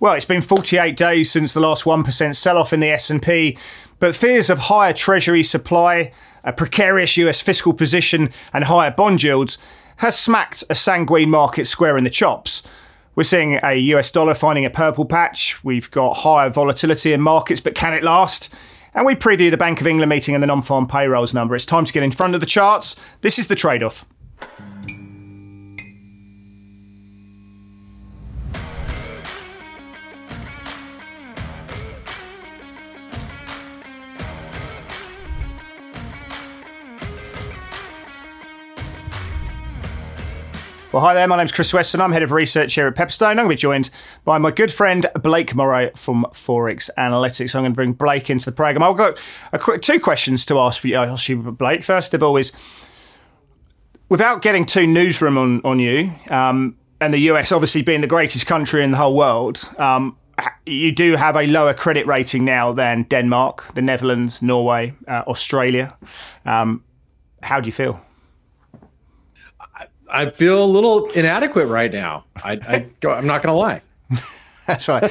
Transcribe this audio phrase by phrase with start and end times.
[0.00, 3.58] Well, it's been 48 days since the last 1% sell-off in the S&P,
[3.98, 6.12] but fears of higher treasury supply,
[6.44, 9.58] a precarious US fiscal position and higher bond yields
[9.96, 12.62] has smacked a sanguine market square in the chops.
[13.16, 15.64] We're seeing a US dollar finding a purple patch.
[15.64, 18.54] We've got higher volatility in markets, but can it last?
[18.94, 21.56] And we preview the Bank of England meeting and the non-farm payrolls number.
[21.56, 22.94] It's time to get in front of the charts.
[23.22, 24.04] This is the trade-off.
[40.98, 41.28] Well, hi there.
[41.28, 42.00] My name's Chris Weston.
[42.00, 43.28] I'm head of research here at Pepperstone.
[43.28, 43.88] I'm going to be joined
[44.24, 47.54] by my good friend Blake Morrow from Forex Analytics.
[47.54, 48.82] I'm going to bring Blake into the program.
[48.82, 49.16] I've got
[49.60, 51.84] quick, two questions to ask you, ask you, Blake.
[51.84, 52.50] First of all, is
[54.08, 58.48] without getting too newsroom on on you, um, and the US obviously being the greatest
[58.48, 59.62] country in the whole world.
[59.78, 60.16] Um,
[60.66, 65.96] you do have a lower credit rating now than Denmark, the Netherlands, Norway, uh, Australia.
[66.44, 66.82] Um,
[67.40, 68.00] how do you feel?
[70.10, 72.24] I feel a little inadequate right now.
[72.36, 73.82] I, I go, I'm not going to lie.
[74.68, 75.10] That's right.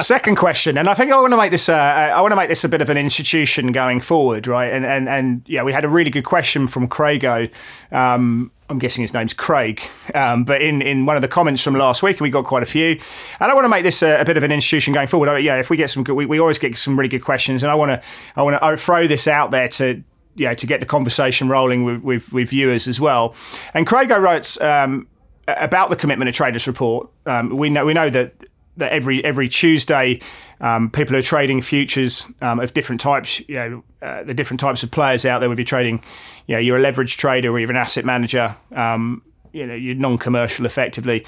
[0.00, 1.70] Second question, and I think I want to make this.
[1.70, 4.70] Uh, I want to make this a bit of an institution going forward, right?
[4.70, 7.50] And and and yeah, we had a really good question from Craigo.
[7.90, 9.80] Um, I'm guessing his name's Craig,
[10.14, 12.66] um, but in, in one of the comments from last week, we got quite a
[12.66, 13.00] few,
[13.40, 15.30] and I want to make this a, a bit of an institution going forward.
[15.30, 17.62] I, yeah, if we get some good, we, we always get some really good questions,
[17.62, 18.02] and I want to
[18.34, 20.02] I want to throw this out there to
[20.36, 23.34] you know, to get the conversation rolling with, with, with viewers as well.
[23.74, 25.08] And Craigo writes um,
[25.48, 27.08] about the commitment of traders report.
[27.24, 28.34] Um, we know we know that
[28.76, 30.20] that every every Tuesday,
[30.60, 33.40] um, people are trading futures um, of different types.
[33.48, 35.50] You know, uh, the different types of players out there.
[35.50, 36.02] If you're trading,
[36.46, 38.56] you know, you're a leverage trader or you're an asset manager.
[38.72, 41.24] Um, you know, you're non-commercial effectively.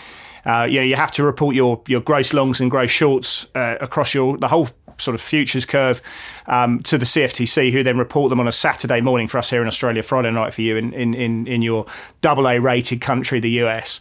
[0.48, 3.76] Uh, you know, you have to report your your gross longs and gross shorts uh,
[3.80, 6.00] across your the whole sort of futures curve
[6.46, 9.62] um, to the CFTC, who then report them on a Saturday morning for us here
[9.62, 11.86] in Australia, Friday night for you in in in, in your
[12.20, 14.00] double A rated country, the US.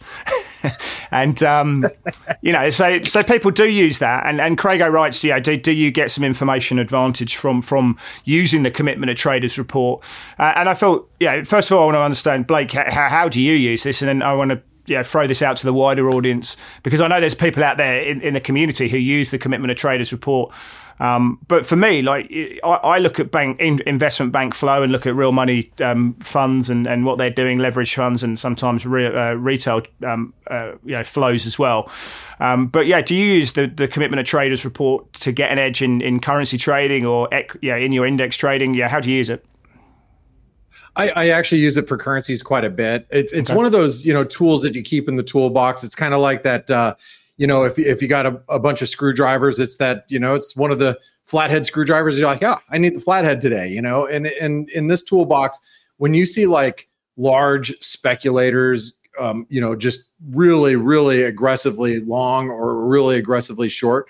[1.10, 1.84] and um,
[2.40, 5.56] you know, so so people do use that, and and Craigo writes, you know, do,
[5.56, 10.04] do you get some information advantage from from using the commitment of traders report?
[10.38, 13.28] Uh, and I felt, yeah, first of all, I want to understand, Blake, how, how
[13.28, 15.66] do you use this, and then I want to you know, throw this out to
[15.66, 18.98] the wider audience because I know there's people out there in, in the community who
[18.98, 20.54] use the Commitment of Traders report.
[21.00, 22.30] Um, but for me, like
[22.64, 26.14] I, I look at bank in, investment bank flow and look at real money um,
[26.14, 30.72] funds and, and what they're doing, leverage funds, and sometimes re, uh, retail um, uh,
[30.84, 31.90] you know, flows as well.
[32.40, 35.58] Um, but yeah, do you use the, the Commitment of Traders report to get an
[35.58, 37.28] edge in, in currency trading or
[37.60, 38.74] yeah, in your index trading?
[38.74, 39.44] Yeah, how do you use it?
[40.98, 43.06] I, I, actually use it for currencies quite a bit.
[43.10, 43.56] It's it's okay.
[43.56, 45.84] one of those you know tools that you keep in the toolbox.
[45.84, 46.68] It's kind of like that.
[46.68, 46.94] Uh,
[47.36, 50.34] you know, if if you got a, a, bunch of screwdrivers, it's that you know
[50.34, 52.18] it's one of the flathead screwdrivers.
[52.18, 53.68] You're like, oh, I need the flathead today.
[53.68, 55.60] You know, and and in this toolbox,
[55.98, 58.94] when you see like large speculators.
[59.18, 64.06] Um, you know, just really, really aggressively long or really aggressively short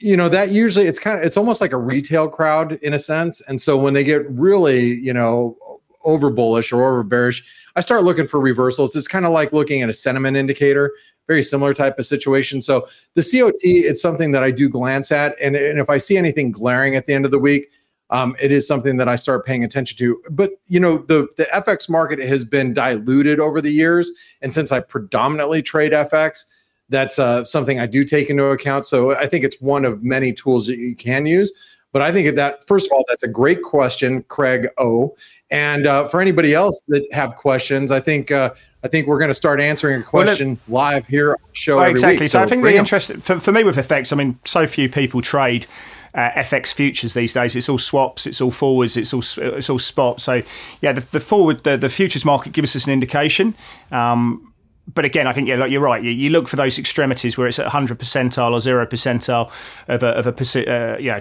[0.00, 2.98] you know that usually it's kind of it's almost like a retail crowd in a
[2.98, 5.56] sense and so when they get really you know
[6.04, 7.44] over bullish or over bearish,
[7.76, 8.94] I start looking for reversals.
[8.96, 10.92] It's kind of like looking at a sentiment indicator,
[11.26, 12.60] very similar type of situation.
[12.60, 16.16] So the COT it's something that I do glance at, and, and if I see
[16.16, 17.68] anything glaring at the end of the week,
[18.10, 20.20] um, it is something that I start paying attention to.
[20.30, 24.10] But you know, the the FX market has been diluted over the years,
[24.40, 26.46] and since I predominantly trade FX,
[26.88, 28.86] that's uh, something I do take into account.
[28.86, 31.52] So I think it's one of many tools that you can use.
[31.92, 35.16] But I think that first of all, that's a great question, Craig O.
[35.50, 38.52] And uh, for anybody else that have questions, I think uh,
[38.84, 41.78] I think we're going to start answering a question well, live here on the show
[41.78, 42.24] well, exactly.
[42.24, 44.66] Week, so, so, I think the interest for, for me with FX, I mean, so
[44.66, 45.66] few people trade.
[46.14, 47.54] Uh, FX futures these days.
[47.54, 50.22] It's all swaps, it's all forwards, it's all it's all spot.
[50.22, 50.42] So
[50.80, 53.54] yeah, the, the forward the, the futures market gives us an indication.
[53.92, 54.52] Um,
[54.92, 56.02] but again, I think yeah, like you're right.
[56.02, 59.52] You, you, look for those extremities where it's at 100 percentile or zero percentile
[59.86, 61.20] of a, of a uh, you know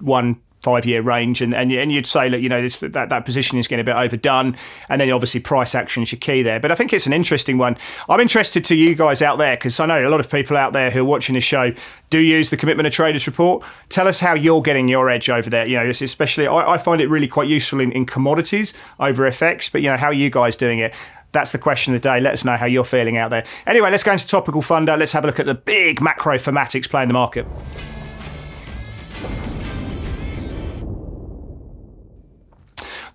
[0.00, 3.24] one five year range, and, and and you'd say that you know this, that that
[3.24, 4.56] position is getting a bit overdone,
[4.88, 6.60] and then obviously price action is your key there.
[6.60, 7.76] But I think it's an interesting one.
[8.08, 10.72] I'm interested to you guys out there because I know a lot of people out
[10.72, 11.72] there who are watching the show
[12.10, 13.64] do use the Commitment of Traders report.
[13.88, 15.66] Tell us how you're getting your edge over there.
[15.66, 19.70] You know, especially I, I find it really quite useful in, in commodities over FX,
[19.70, 20.94] but you know how are you guys doing it?
[21.32, 22.20] That's the question of the day.
[22.20, 23.44] Let us know how you're feeling out there.
[23.66, 24.98] Anyway, let's go into topical funder.
[24.98, 27.46] Let's have a look at the big macro thematics playing the market.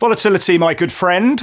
[0.03, 1.41] Volatility, my good friend.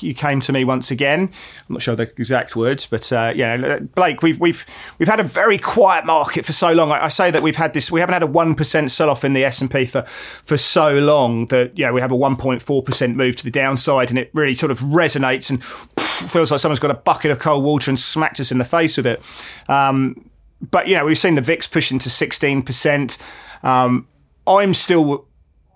[0.00, 1.30] You came to me once again.
[1.66, 4.66] I'm not sure the exact words, but uh, yeah, Blake, we've we've
[4.98, 6.92] we've had a very quiet market for so long.
[6.92, 7.90] I, I say that we've had this.
[7.90, 10.58] We haven't had a one percent sell off in the S and P for for
[10.58, 14.30] so long that yeah, we have a 1.4 percent move to the downside, and it
[14.34, 17.98] really sort of resonates and feels like someone's got a bucket of cold water and
[17.98, 19.22] smacked us in the face with it.
[19.70, 20.28] Um,
[20.70, 23.16] but you know, we've seen the VIX pushing to 16 percent.
[23.62, 24.06] Um,
[24.46, 25.28] I'm still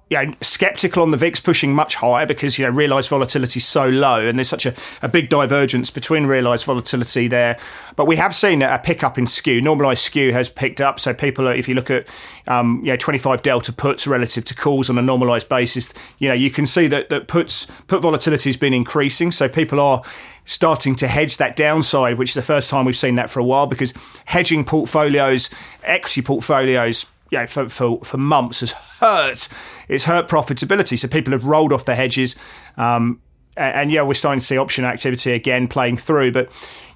[0.08, 3.64] you know, skeptical on the VIX pushing much higher because, you know, realised volatility is
[3.64, 4.72] so low and there's such a,
[5.02, 7.58] a big divergence between realised volatility there.
[7.96, 9.60] But we have seen a pickup in skew.
[9.60, 11.00] Normalised skew has picked up.
[11.00, 12.06] So people, are, if you look at,
[12.46, 16.34] um, you know, 25 delta puts relative to calls on a normalised basis, you know,
[16.34, 19.32] you can see that, that puts, put volatility has been increasing.
[19.32, 20.02] So people are
[20.44, 23.44] starting to hedge that downside, which is the first time we've seen that for a
[23.44, 23.92] while because
[24.26, 25.50] hedging portfolios,
[25.82, 29.48] equity portfolios, you know, for, for, for months has hurt.
[29.88, 30.98] It's hurt profitability.
[30.98, 32.36] So people have rolled off the hedges.
[32.76, 33.20] Um,
[33.56, 36.32] and, and, yeah, we're starting to see option activity again playing through.
[36.32, 36.50] But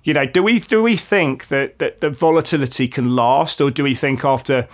[0.05, 3.83] you know, do we do we think that that the volatility can last, or do
[3.85, 4.69] we think after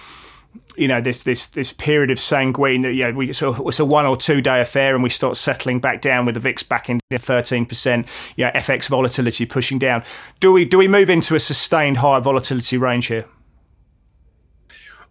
[0.76, 4.06] you know this this this period of sanguine that you know we it's a one
[4.06, 7.00] or two day affair and we start settling back down with the VIX back in
[7.12, 8.06] 13%,
[8.36, 10.02] yeah, FX volatility pushing down.
[10.40, 13.26] Do we do we move into a sustained higher volatility range here?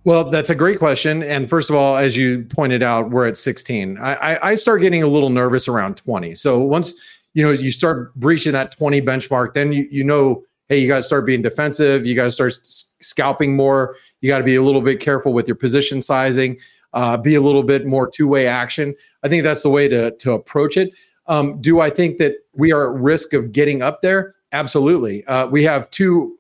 [0.06, 1.24] Well, that's a great question.
[1.24, 3.98] And first of all, as you pointed out, we're at 16.
[3.98, 6.36] I, I, start getting a little nervous around 20.
[6.36, 10.78] So once you know you start breaching that 20 benchmark, then you you know, hey,
[10.78, 12.06] you got to start being defensive.
[12.06, 13.96] You got to start scalping more.
[14.22, 16.60] You got to be a little bit careful with your position sizing.
[16.94, 18.94] Uh, be a little bit more two way action.
[19.24, 20.94] I think that's the way to to approach it.
[21.26, 24.36] Um, do I think that we are at risk of getting up there?
[24.52, 25.26] Absolutely.
[25.26, 26.38] Uh, we have two.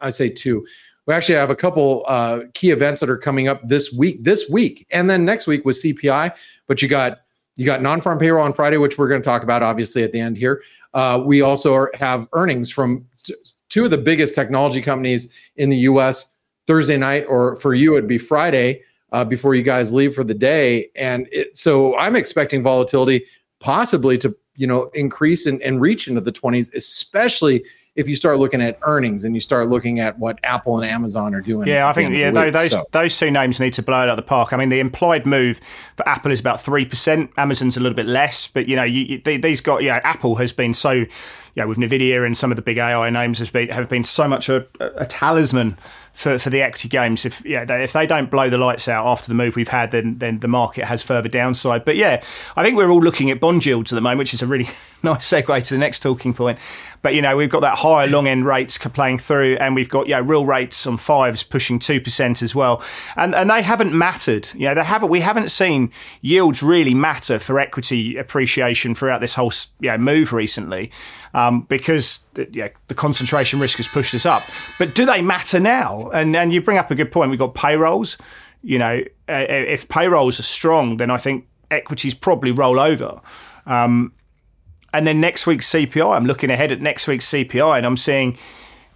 [0.00, 0.66] I say two
[1.06, 4.48] we actually have a couple uh, key events that are coming up this week, this
[4.48, 6.36] week, and then next week with CPI.
[6.66, 7.18] But you got
[7.56, 10.20] you got non-farm payroll on Friday, which we're going to talk about obviously at the
[10.20, 10.62] end here.
[10.94, 13.34] Uh, we also are, have earnings from t-
[13.68, 16.36] two of the biggest technology companies in the U.S.
[16.66, 18.82] Thursday night, or for you it'd be Friday
[19.12, 20.88] uh, before you guys leave for the day.
[20.96, 23.26] And it, so I'm expecting volatility
[23.60, 27.64] possibly to you know increase and, and reach into the 20s, especially
[27.94, 31.34] if you start looking at earnings and you start looking at what Apple and Amazon
[31.34, 31.68] are doing.
[31.68, 32.86] Yeah, I think yeah, those so.
[32.92, 34.52] those two names need to blow it out of the park.
[34.52, 35.60] I mean, the implied move
[35.96, 37.30] for Apple is about three percent.
[37.36, 40.52] Amazon's a little bit less, but you know, you, you, these got yeah, Apple has
[40.52, 41.04] been so
[41.54, 44.26] yeah, with Nvidia and some of the big AI names has been have been so
[44.26, 45.76] much a, a talisman
[46.12, 47.24] for, for the equity games.
[47.24, 49.90] If yeah, they, if they don't blow the lights out after the move we've had,
[49.90, 51.84] then then the market has further downside.
[51.84, 52.22] But yeah,
[52.56, 54.68] I think we're all looking at bond yields at the moment, which is a really
[55.02, 56.58] nice segue to the next talking point.
[57.00, 60.06] But you know, we've got that higher long end rates playing through, and we've got
[60.06, 62.82] yeah, real rates on fives pushing two percent as well,
[63.16, 64.48] and and they haven't mattered.
[64.54, 65.08] You know, they haven't.
[65.08, 70.32] We haven't seen yields really matter for equity appreciation throughout this whole you know, move
[70.32, 70.90] recently
[71.34, 74.42] um, because the, yeah, the concentration risk has pushed us up.
[74.78, 76.10] But do they matter now?
[76.10, 77.30] And and you bring up a good point.
[77.30, 78.18] We've got payrolls.
[78.62, 83.20] You know, uh, if payrolls are strong, then I think equities probably roll over.
[83.66, 84.12] Um,
[84.94, 88.36] and then next week's CPI, I'm looking ahead at next week's CPI, and I'm seeing,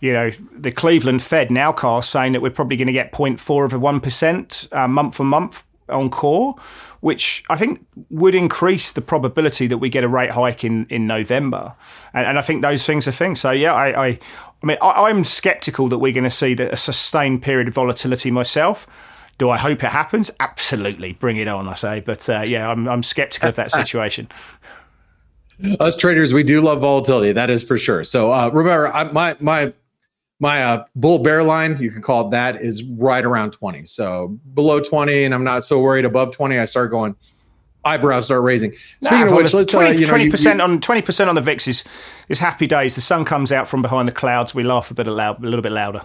[0.00, 3.72] you know, the Cleveland Fed nowcast saying that we're probably going to get 0.4 of
[3.72, 6.56] a one percent uh, month for month on core,
[7.00, 11.06] which I think would increase the probability that we get a rate hike in, in
[11.06, 11.74] November.
[12.12, 13.40] And, and I think those things are things.
[13.40, 14.06] So, yeah, I, I,
[14.62, 17.74] I mean, I, am skeptical that we're going to see the, a sustained period of
[17.74, 18.86] volatility myself.
[19.38, 20.30] Do I hope it happens?
[20.40, 21.12] Absolutely.
[21.12, 22.00] Bring it on, I say.
[22.00, 24.28] But uh, yeah, I'm, I'm skeptical of that situation.
[25.80, 27.32] Us traders, we do love volatility.
[27.32, 28.04] That is for sure.
[28.04, 29.72] So uh, remember, I, my my
[30.38, 33.84] my uh, bull bear line, you can call it that, is right around 20.
[33.84, 36.04] So below 20, and I'm not so worried.
[36.04, 37.16] Above 20, I start going
[37.84, 38.72] eyebrows start raising.
[38.72, 41.84] Speaking nah, of which, let's 20, uh, 20% on 20% on the VIX is,
[42.28, 42.96] is happy days.
[42.96, 44.54] The sun comes out from behind the clouds.
[44.54, 46.00] We laugh a bit loud, a little bit louder.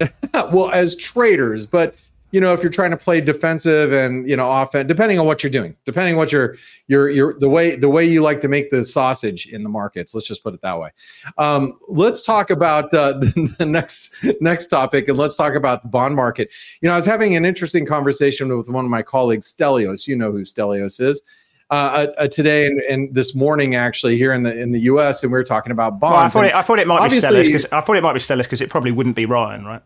[0.34, 1.94] well, as traders, but
[2.34, 5.44] you know, if you're trying to play defensive and you know offense, depending on what
[5.44, 6.56] you're doing, depending on what you're
[6.88, 10.16] you're you're the way the way you like to make the sausage in the markets.
[10.16, 10.90] Let's just put it that way.
[11.38, 15.88] Um, let's talk about uh, the, the next next topic, and let's talk about the
[15.88, 16.52] bond market.
[16.82, 20.08] You know, I was having an interesting conversation with one of my colleagues, Stelios.
[20.08, 21.22] You know who Stelios is.
[21.70, 25.22] Uh, uh, today and, and, this morning actually here in the in the U.S.
[25.22, 26.12] and we were talking about bonds.
[26.12, 28.12] Well, I, thought it, I, thought it, might be Stelios because I thought it might
[28.12, 29.82] be Stelios because it probably wouldn't be Ryan, right?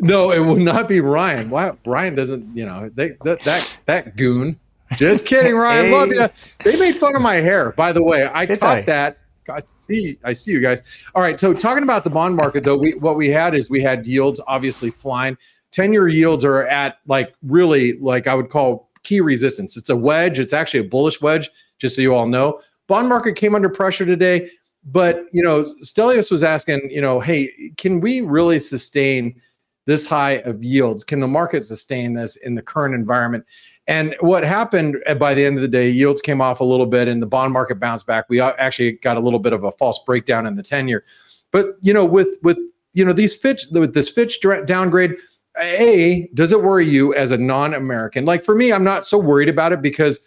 [0.00, 1.50] No, it will not be Ryan.
[1.50, 4.58] Why Ryan doesn't, you know, they that that, that goon.
[4.96, 5.86] Just kidding, Ryan.
[5.86, 5.92] hey.
[5.92, 6.28] Love you.
[6.64, 8.24] They made fun of my hair, by the way.
[8.24, 8.82] I Did caught they?
[8.82, 9.18] that.
[9.48, 10.18] I see.
[10.24, 11.04] I see you guys.
[11.14, 11.38] All right.
[11.38, 14.40] So talking about the bond market, though, we what we had is we had yields
[14.46, 15.36] obviously flying.
[15.72, 19.76] Ten year yields are at like really like I would call key resistance.
[19.76, 20.38] It's a wedge.
[20.38, 22.60] It's actually a bullish wedge, just so you all know.
[22.86, 24.50] Bond market came under pressure today,
[24.84, 29.40] but you know, Stelios was asking, you know, hey, can we really sustain
[29.86, 31.04] this high of yields?
[31.04, 33.44] Can the market sustain this in the current environment?
[33.86, 36.86] And what happened uh, by the end of the day, yields came off a little
[36.86, 38.26] bit and the bond market bounced back.
[38.28, 41.04] We actually got a little bit of a false breakdown in the 10 year.
[41.50, 42.58] But, you know, with, with,
[42.92, 45.16] you know, these Fitch, with this Fitch downgrade,
[45.60, 48.24] A, does it worry you as a non American?
[48.24, 50.20] Like for me, I'm not so worried about it because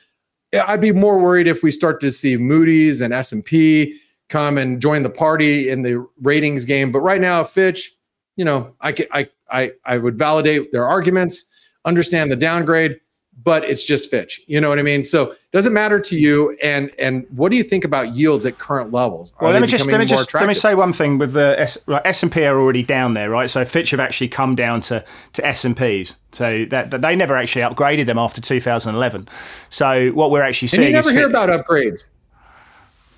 [0.68, 5.04] I'd be more worried if we start to see Moody's and S&P come and join
[5.04, 6.92] the party in the ratings game.
[6.92, 7.94] But right now, Fitch,
[8.36, 11.46] you know, I, can, I, I, I would validate their arguments,
[11.86, 13.00] understand the downgrade
[13.44, 14.42] but it's just Fitch.
[14.48, 15.04] You know what I mean?
[15.04, 16.58] So does it matter to you?
[16.64, 19.34] And and what do you think about yields at current levels?
[19.38, 20.48] Are well, let me just let me just attractive?
[20.48, 21.18] let me say one thing.
[21.18, 21.60] With the
[22.06, 23.50] S and P are already down there, right?
[23.50, 26.16] So Fitch have actually come down to to S and P's.
[26.32, 29.30] So that, that, they never actually upgraded them after 2011.
[29.70, 32.10] So what we're actually seeing, and you never hear about upgrades.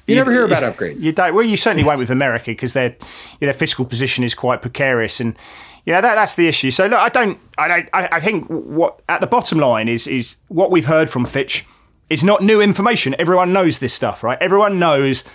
[0.08, 1.04] You, you, never hear about upgrades.
[1.04, 1.36] You don't.
[1.36, 2.96] Well, you certainly won't with America because their
[3.40, 5.38] their fiscal position is quite precarious, and
[5.86, 6.72] you know that that's the issue.
[6.72, 10.08] So look, I don't, I don't, I, I think what at the bottom line is
[10.08, 11.66] is what we've heard from Fitch
[12.10, 13.16] is not new information.
[13.20, 14.38] Everyone knows this stuff, right?
[14.42, 15.26] Everyone knows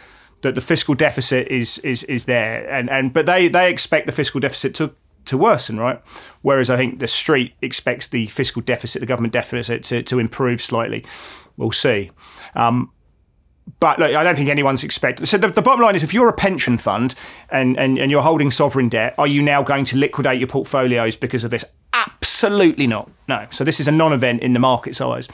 [0.41, 4.13] that the fiscal deficit is is is there, and and but they they expect the
[4.13, 4.95] fiscal deficit to
[5.27, 6.01] to worsen, right?
[6.43, 10.61] Whereas I think the street expects the fiscal deficit, the government deficit, to, to improve
[10.61, 11.05] slightly.
[11.57, 12.11] We'll see.
[12.55, 12.91] Um,
[13.81, 15.27] but look, I don't think anyone's expected.
[15.27, 17.15] So the, the, bottom line is, if you're a pension fund
[17.51, 21.17] and, and, and you're holding sovereign debt, are you now going to liquidate your portfolios
[21.17, 21.65] because of this?
[21.93, 23.11] Absolutely not.
[23.29, 23.47] No.
[23.51, 25.29] So this is a non-event in the market's eyes.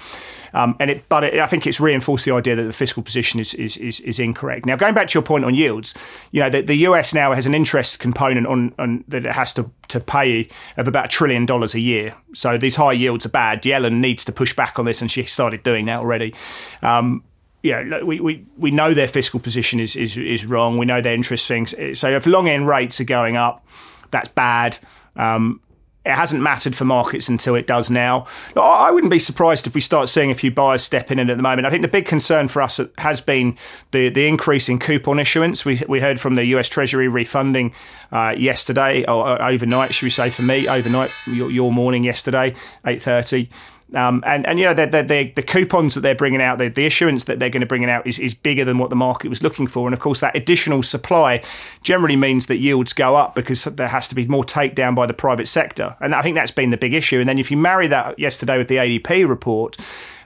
[0.54, 3.40] Um, and it, but it, I think it's reinforced the idea that the fiscal position
[3.40, 4.66] is, is, is, is, incorrect.
[4.66, 5.94] Now, going back to your point on yields,
[6.30, 9.52] you know, the, the US now has an interest component on, on that it has
[9.54, 12.14] to, to pay of about a trillion dollars a year.
[12.34, 13.62] So these high yields are bad.
[13.62, 16.34] Yellen needs to push back on this, and she started doing that already.
[16.82, 17.24] Um,
[17.62, 20.78] yeah, we, we, we know their fiscal position is, is, is wrong.
[20.78, 21.74] We know their interest things.
[21.98, 23.64] So if long end rates are going up,
[24.10, 24.78] that's bad.
[25.16, 25.60] Um,
[26.08, 28.26] it hasn't mattered for markets until it does now.
[28.56, 31.42] I wouldn't be surprised if we start seeing a few buyers stepping in at the
[31.42, 31.66] moment.
[31.66, 33.58] I think the big concern for us has been
[33.90, 35.66] the, the increase in coupon issuance.
[35.66, 37.74] We, we heard from the US Treasury refunding
[38.10, 42.54] uh, yesterday, or overnight, should we say, for me, overnight, your, your morning yesterday,
[42.86, 43.48] 8.30.
[43.94, 46.84] Um, and, and, you know, the, the, the, coupons that they're bringing out, the, the
[46.84, 49.42] issuance that they're going to bring out is, is bigger than what the market was
[49.42, 49.86] looking for.
[49.86, 51.42] And of course, that additional supply
[51.82, 55.14] generally means that yields go up because there has to be more takedown by the
[55.14, 55.96] private sector.
[56.00, 57.18] And I think that's been the big issue.
[57.18, 59.78] And then if you marry that yesterday with the ADP report,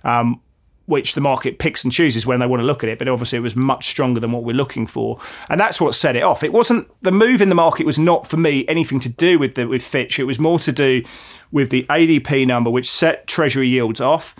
[0.02, 0.40] um,
[0.92, 2.98] which the market picks and chooses when they want to look at it.
[2.98, 5.18] But obviously, it was much stronger than what we're looking for,
[5.48, 6.42] and that's what set it off.
[6.42, 9.54] It wasn't the move in the market was not for me anything to do with
[9.54, 10.18] the, with Fitch.
[10.18, 11.02] It was more to do
[11.50, 14.36] with the ADP number, which set Treasury yields off,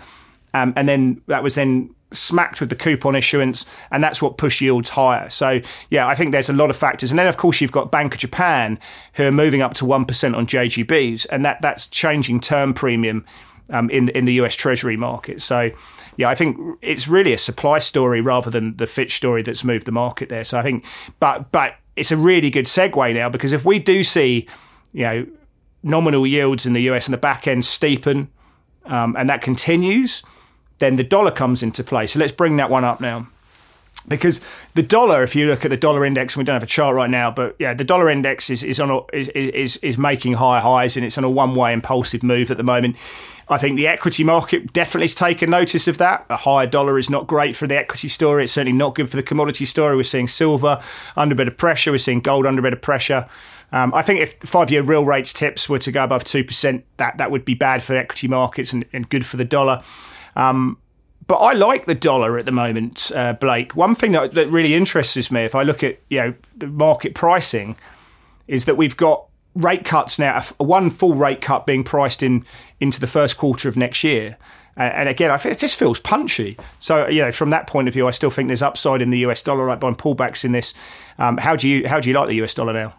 [0.53, 4.61] um, and then that was then smacked with the coupon issuance, and that's what pushed
[4.61, 5.31] yields higher.
[5.31, 7.11] So, yeah, I think there's a lot of factors.
[7.11, 8.77] And then, of course, you've got Bank of Japan,
[9.13, 13.25] who are moving up to 1% on JGBs, and that, that's changing term premium
[13.69, 15.41] um, in, in the US Treasury market.
[15.41, 15.71] So,
[16.17, 19.85] yeah, I think it's really a supply story rather than the Fitch story that's moved
[19.85, 20.43] the market there.
[20.43, 20.85] So I think,
[21.19, 24.47] but but it's a really good segue now because if we do see,
[24.91, 25.27] you know,
[25.83, 28.27] nominal yields in the US and the back end steepen,
[28.85, 30.23] um, and that continues,
[30.79, 32.05] then the dollar comes into play.
[32.07, 33.27] So let's bring that one up now
[34.07, 34.41] because
[34.75, 36.95] the dollar, if you look at the dollar index, and we don't have a chart
[36.95, 40.33] right now, but yeah, the dollar index is is on a, is, is is making
[40.33, 42.97] higher highs, and it's on a one way impulsive move at the moment.
[43.49, 46.25] I think the equity market definitely has taken notice of that.
[46.29, 48.43] A higher dollar is not great for the equity story.
[48.43, 49.97] It's certainly not good for the commodity story.
[49.97, 50.81] We're seeing silver
[51.17, 51.91] under a bit of pressure.
[51.91, 53.27] We're seeing gold under a bit of pressure.
[53.73, 57.17] Um, I think if five-year real rates TIPS were to go above two percent, that
[57.17, 59.83] that would be bad for equity markets and, and good for the dollar.
[60.35, 60.77] Um,
[61.27, 63.75] but I like the dollar at the moment, uh, Blake.
[63.75, 67.15] One thing that, that really interests me, if I look at you know the market
[67.15, 67.77] pricing,
[68.47, 69.25] is that we've got
[69.55, 72.45] rate cuts now, one full rate cut being priced in
[72.79, 74.37] into the first quarter of next year.
[74.75, 76.57] And again, I think it just feels punchy.
[76.79, 79.19] So, you know, from that point of view, I still think there's upside in the
[79.19, 79.79] US dollar, right?
[79.79, 80.73] By pullbacks in this.
[81.19, 82.95] Um, how do you how do you like the US dollar now?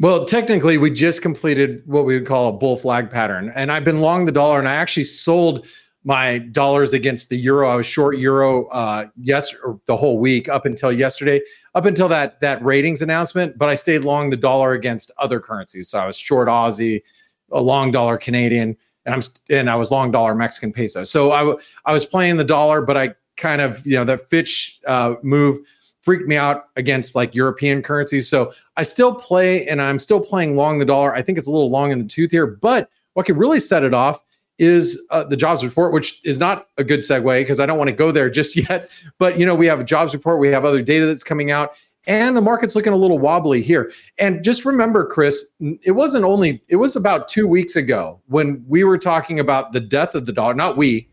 [0.00, 3.84] Well, technically, we just completed what we would call a bull flag pattern, and I've
[3.84, 5.64] been long the dollar, and I actually sold
[6.04, 7.68] my dollars against the euro.
[7.68, 9.54] I was short euro uh, yes
[9.86, 11.40] the whole week up until yesterday,
[11.74, 13.58] up until that that ratings announcement.
[13.58, 15.88] But I stayed long the dollar against other currencies.
[15.88, 17.02] So I was short Aussie,
[17.50, 21.04] a long dollar Canadian, and I'm and I was long dollar Mexican peso.
[21.04, 24.20] So I, w- I was playing the dollar, but I kind of you know that
[24.20, 25.58] Fitch uh, move
[26.02, 28.28] freaked me out against like European currencies.
[28.28, 31.14] So I still play, and I'm still playing long the dollar.
[31.14, 33.84] I think it's a little long in the tooth here, but what could really set
[33.84, 34.20] it off
[34.58, 37.90] is uh, the jobs report, which is not a good segue because I don't want
[37.90, 38.90] to go there just yet.
[39.18, 41.74] But you know, we have a jobs report, we have other data that's coming out,
[42.06, 43.92] and the market's looking a little wobbly here.
[44.18, 48.84] And just remember, Chris, it wasn't only it was about two weeks ago when we
[48.84, 50.54] were talking about the death of the dollar.
[50.54, 51.08] Not we,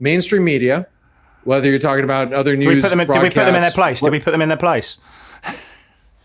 [0.00, 0.88] mainstream media.
[1.44, 3.54] Whether you're talking about other news, did we put them in, did we put them
[3.54, 4.02] in their place?
[4.02, 4.98] Did we put them in their place?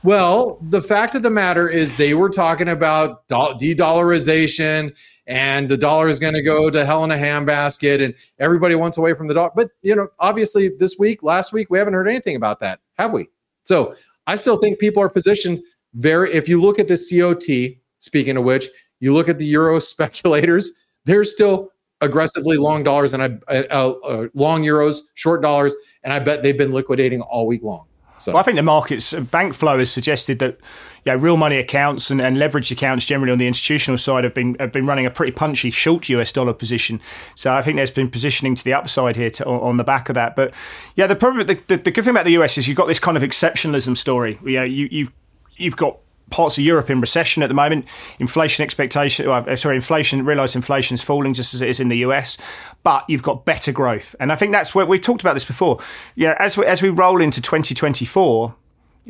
[0.04, 6.08] Well, the fact of the matter is, they were talking about de-dollarization, and the dollar
[6.08, 9.34] is going to go to hell in a handbasket, and everybody wants away from the
[9.34, 9.52] dollar.
[9.56, 13.12] But you know, obviously, this week, last week, we haven't heard anything about that, have
[13.12, 13.28] we?
[13.64, 13.96] So
[14.28, 15.62] I still think people are positioned
[15.94, 16.32] very.
[16.32, 18.68] If you look at the COT, speaking of which,
[19.00, 20.72] you look at the euro speculators,
[21.06, 21.70] they're still
[22.02, 26.58] aggressively long dollars and I uh, uh, long euros, short dollars, and I bet they've
[26.58, 27.88] been liquidating all week long.
[28.18, 30.58] So well, I think the markets, uh, bank flow has suggested that
[31.04, 34.56] yeah, real money accounts and, and leveraged accounts generally on the institutional side have been
[34.60, 37.02] have been running a pretty punchy short US dollar position.
[37.36, 40.16] So I think there's been positioning to the upside here to, on the back of
[40.16, 40.36] that.
[40.36, 40.54] But
[40.96, 43.00] yeah, the problem, the, the, the good thing about the US is you've got this
[43.00, 44.40] kind of exceptionalism story.
[44.42, 45.12] Know, you, you've
[45.58, 45.98] you've got
[46.34, 47.86] parts of Europe in recession at the moment.
[48.18, 51.98] Inflation expectation, uh, sorry, inflation, realised inflation is falling just as it is in the
[51.98, 52.40] US,
[52.82, 54.16] but you've got better growth.
[54.20, 55.80] And I think that's where we've talked about this before.
[56.16, 58.56] Yeah, as we, as we roll into 2024,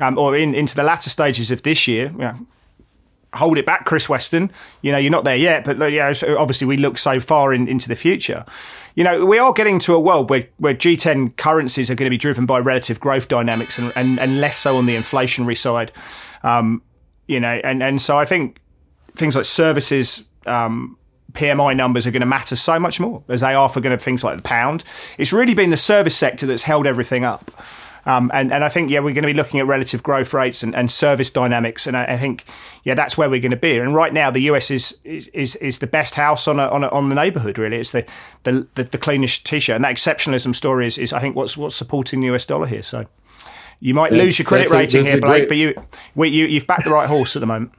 [0.01, 2.11] um, or in, into the latter stages of this year,
[3.33, 4.51] hold it back, Chris Weston.
[4.81, 7.69] You know, you're not there yet, but you know, obviously we look so far in,
[7.69, 8.43] into the future.
[8.95, 12.09] You know, we are getting to a world where, where G10 currencies are going to
[12.09, 15.93] be driven by relative growth dynamics and, and, and less so on the inflationary side.
[16.43, 16.81] Um,
[17.27, 18.59] you know, and, and so I think
[19.15, 20.97] things like services, um,
[21.33, 24.03] PMI numbers are going to matter so much more as they are for going to
[24.03, 24.83] things like the pound.
[25.17, 27.51] It's really been the service sector that's held everything up.
[28.05, 30.61] Um, and, and I think, yeah, we're going to be looking at relative growth rates
[30.61, 31.87] and, and service dynamics.
[31.87, 32.43] And I, I, think,
[32.83, 33.77] yeah, that's where we're going to be.
[33.77, 36.89] And right now, the US is is, is the best house on a, on, a,
[36.89, 37.77] on the neighborhood, really.
[37.77, 38.05] It's the,
[38.43, 39.77] the, the, the cleanest t shirt.
[39.77, 42.83] And that exceptionalism story is, is, I think, what's, what's supporting the US dollar here.
[42.83, 43.07] So
[43.83, 45.49] you might lose your credit rating a, here, Blake, great...
[45.49, 45.75] but you,
[46.15, 47.73] we, you, you've backed the right horse at the moment.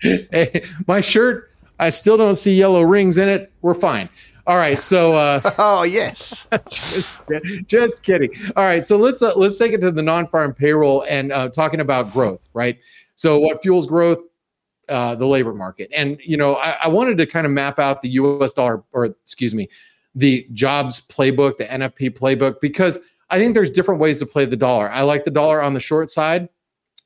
[0.00, 3.50] Hey, my shirt, I still don't see yellow rings in it.
[3.62, 4.10] We're fine.
[4.46, 7.16] All right, so uh, oh yes, just,
[7.68, 8.30] just kidding.
[8.54, 11.80] All right, so let's uh, let's take it to the non-farm payroll and uh, talking
[11.80, 12.78] about growth, right?
[13.14, 14.22] So what fuels growth?
[14.90, 18.02] Uh, the labor market, and you know, I, I wanted to kind of map out
[18.02, 18.52] the U.S.
[18.54, 19.68] dollar, or excuse me,
[20.14, 22.98] the jobs playbook, the NFP playbook, because
[23.30, 24.90] I think there's different ways to play the dollar.
[24.90, 26.48] I like the dollar on the short side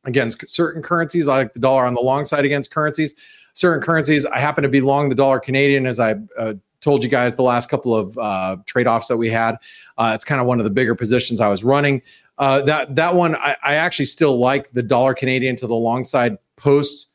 [0.05, 1.29] against certain currencies.
[1.29, 3.15] I like the dollar on the long side against currencies.
[3.55, 7.11] Certain currencies, I happen to be long the dollar Canadian, as I uh, told you
[7.11, 9.57] guys the last couple of uh, trade offs that we had.
[9.99, 12.03] Uh, it's kind of one of the bigger positions I was running.
[12.39, 16.03] Uh, that that one I, I, actually still like the dollar Canadian to the long
[16.03, 17.12] side post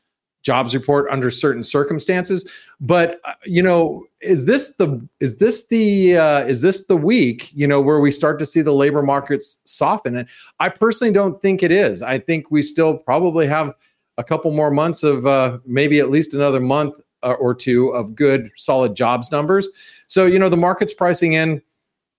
[0.48, 2.50] jobs report under certain circumstances.
[2.80, 7.52] But uh, you know, is this the is this the uh, is this the week
[7.54, 10.16] you know where we start to see the labor markets soften?
[10.16, 10.28] And
[10.60, 12.02] I personally don't think it is.
[12.02, 13.74] I think we still probably have
[14.18, 18.16] a couple more months of uh, maybe at least another month uh, or two of
[18.16, 19.70] good, solid jobs numbers.
[20.08, 21.62] So, you know, the market's pricing in,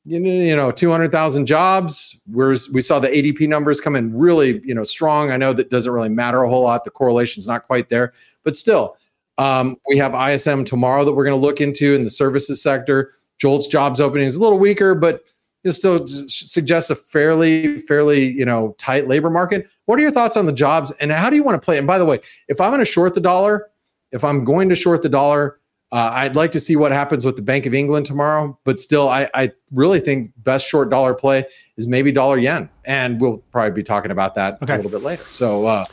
[0.08, 2.18] you know, you know 200,000 jobs.
[2.30, 5.30] We're, we saw the ADP numbers come in really, you know, strong.
[5.30, 6.84] I know that doesn't really matter a whole lot.
[6.84, 8.96] The correlation's not quite there, but still,
[9.36, 13.12] um, we have ISM tomorrow that we're going to look into in the services sector.
[13.38, 18.44] JOLTS jobs opening is a little weaker, but it still suggests a fairly, fairly, you
[18.44, 19.68] know, tight labor market.
[19.84, 21.78] What are your thoughts on the jobs and how do you want to play?
[21.78, 23.68] And by the way, if I'm going to short the dollar,
[24.10, 27.36] if I'm going to short the dollar, uh, I'd like to see what happens with
[27.36, 28.58] the Bank of England tomorrow.
[28.64, 31.46] But still, I, I really think best short dollar play
[31.76, 34.74] is maybe dollar yen, and we'll probably be talking about that okay.
[34.74, 35.24] a little bit later.
[35.30, 35.66] So.
[35.66, 35.84] Uh,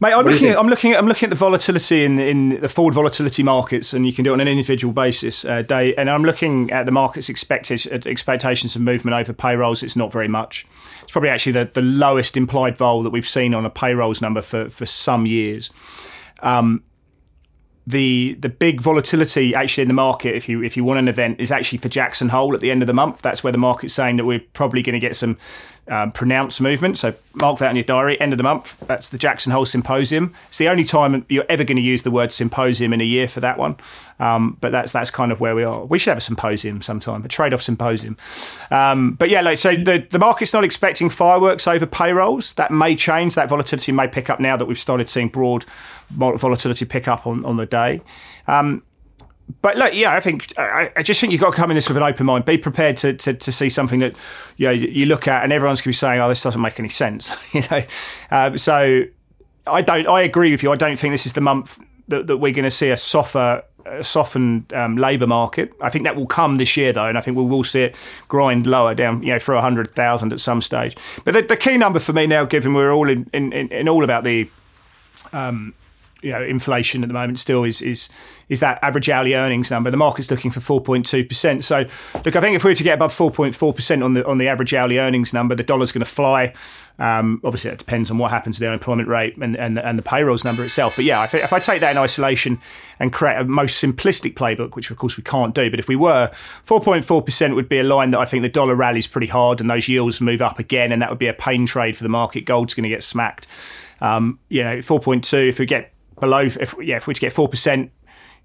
[0.00, 2.68] Mate, I'm looking, at, I'm looking at I'm looking at the volatility in in the
[2.68, 5.94] forward volatility markets, and you can do it on an individual basis, uh, day.
[5.94, 9.84] And I'm looking at the market's expected uh, expectations of movement over payrolls.
[9.84, 10.66] It's not very much.
[11.02, 14.42] It's probably actually the, the lowest implied vol that we've seen on a payrolls number
[14.42, 15.70] for for some years.
[16.40, 16.82] Um,
[17.86, 21.40] the the big volatility actually in the market, if you if you want an event,
[21.40, 23.20] is actually for Jackson Hole at the end of the month.
[23.20, 25.36] That's where the market's saying that we're probably going to get some
[25.88, 26.98] um, pronounced movement.
[26.98, 28.20] So mark that in your diary.
[28.20, 28.78] End of the month.
[28.86, 30.34] That's the Jackson Hole Symposium.
[30.48, 33.28] It's the only time you're ever going to use the word symposium in a year
[33.28, 33.76] for that one.
[34.18, 35.84] Um, but that's that's kind of where we are.
[35.84, 38.16] We should have a symposium sometime, a trade-off symposium.
[38.70, 42.54] Um, but yeah, like, so the the market's not expecting fireworks over payrolls.
[42.54, 43.34] That may change.
[43.34, 45.64] That volatility may pick up now that we've started seeing broad
[46.10, 48.00] volatility pick up on on the day.
[48.46, 48.82] Um,
[49.60, 51.88] but look, yeah, I think I, I, just think you've got to come in this
[51.88, 52.44] with an open mind.
[52.44, 54.14] Be prepared to, to, to see something that
[54.56, 56.78] you know, you look at, and everyone's going to be saying, "Oh, this doesn't make
[56.78, 57.82] any sense." you know,
[58.30, 59.04] um, so
[59.66, 60.06] I don't.
[60.06, 60.72] I agree with you.
[60.72, 61.78] I don't think this is the month
[62.08, 63.62] that, that we're going to see a softer
[64.00, 65.72] softened um, labour market.
[65.80, 67.96] I think that will come this year, though, and I think we will see it
[68.28, 70.96] grind lower down, you know, hundred thousand at some stage.
[71.24, 74.04] But the, the, key number for me now, given we're all in, in, in all
[74.04, 74.48] about the
[75.32, 75.74] um,
[76.22, 78.08] you know inflation at the moment still is is
[78.48, 79.90] is that average hourly earnings number.
[79.90, 81.64] The market's looking for 4.2 percent.
[81.64, 81.84] So
[82.24, 84.48] look, I think if we were to get above 4.4 percent on the on the
[84.48, 86.54] average hourly earnings number, the dollar's going to fly.
[86.98, 90.02] Um, obviously, that depends on what happens to the unemployment rate and and, and the
[90.02, 90.96] payrolls number itself.
[90.96, 92.60] But yeah, if, if I take that in isolation
[93.00, 95.96] and create a most simplistic playbook, which of course we can't do, but if we
[95.96, 99.60] were, 4.4 percent would be a line that I think the dollar rallies pretty hard
[99.60, 102.08] and those yields move up again, and that would be a pain trade for the
[102.08, 102.42] market.
[102.42, 103.46] Gold's going to get smacked.
[104.00, 105.48] Um, you know, 4.2.
[105.48, 107.90] If we get below, if yeah, if we to get four percent,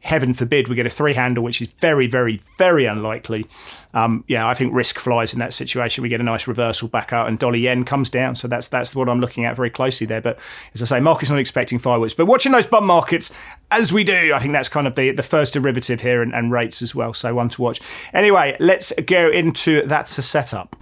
[0.01, 3.45] heaven forbid we get a three handle, which is very, very, very unlikely.
[3.93, 6.01] Um, yeah, I think risk flies in that situation.
[6.01, 8.35] We get a nice reversal back out, and dollar yen comes down.
[8.35, 10.21] So that's that's what I'm looking at very closely there.
[10.21, 10.39] But
[10.73, 13.31] as I say, markets not expecting fireworks, but watching those bond markets
[13.71, 16.51] as we do, I think that's kind of the the first derivative here, and, and
[16.51, 17.13] rates as well.
[17.13, 17.81] So one to watch.
[18.13, 20.75] Anyway, let's go into that's a setup.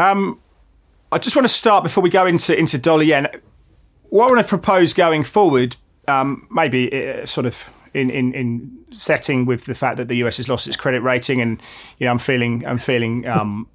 [0.00, 0.40] Um,
[1.12, 3.28] I just want to start before we go into into dollar yen.
[4.08, 5.76] What I want to propose going forward,
[6.08, 10.38] um, maybe uh, sort of in, in, in setting with the fact that the US
[10.38, 11.60] has lost its credit rating, and
[11.98, 13.68] you know I'm feeling I'm feeling um,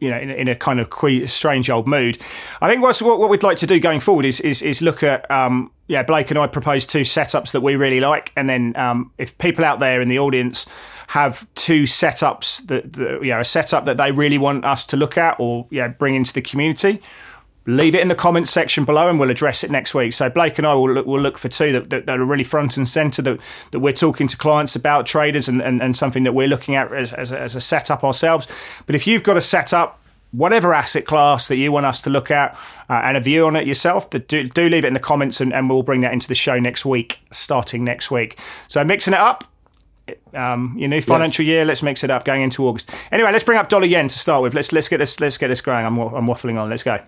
[0.00, 2.18] you know in, in, a kind of que- strange old mood.
[2.60, 5.30] I think what what we'd like to do going forward is is, is look at
[5.30, 9.12] um, yeah Blake and I propose two setups that we really like, and then um,
[9.18, 10.66] if people out there in the audience
[11.10, 14.96] have two setups that, that you know a setup that they really want us to
[14.96, 17.02] look at or yeah bring into the community
[17.66, 20.12] leave it in the comments section below and we'll address it next week.
[20.14, 22.42] So Blake and I will look, will look for two that, that, that, are really
[22.42, 23.38] front and center that,
[23.70, 26.92] that we're talking to clients about traders and, and, and something that we're looking at
[26.92, 28.48] as, as, a, as a setup ourselves.
[28.86, 30.00] But if you've got a setup,
[30.32, 32.54] whatever asset class that you want us to look at
[32.88, 35.52] uh, and a view on it yourself, do, do leave it in the comments and,
[35.52, 38.38] and we'll bring that into the show next week, starting next week.
[38.68, 39.44] So mixing it up,
[40.34, 41.50] um, your new financial yes.
[41.50, 41.64] year.
[41.64, 42.90] Let's mix it up going into August.
[43.10, 44.54] Anyway, let's bring up dollar yen to start with.
[44.54, 45.84] Let's let's get this let's get this going.
[45.84, 46.68] I'm I'm waffling on.
[46.68, 47.00] Let's go.